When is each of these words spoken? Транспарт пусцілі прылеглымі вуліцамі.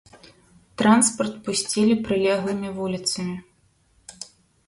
Транспарт 0.81 1.35
пусцілі 1.47 1.93
прылеглымі 2.07 2.69
вуліцамі. 2.77 3.37